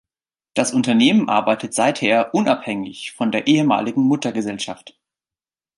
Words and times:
Das 0.55 0.73
Unternehmen 0.73 1.29
arbeitet 1.29 1.75
seither 1.75 2.33
unabhängig 2.33 3.11
von 3.11 3.31
der 3.31 3.45
ehemaligen 3.45 4.01
Muttergesellschaft. 4.01 4.99